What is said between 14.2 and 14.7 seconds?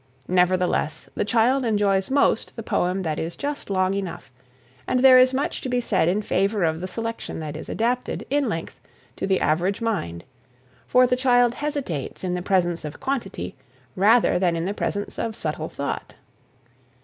than in